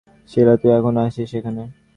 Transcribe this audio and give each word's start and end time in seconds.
শীলা, 0.31 0.53
তুই 0.61 0.71
এখনো 0.77 0.99
আছিস 1.07 1.31
এখানে? 1.39 1.63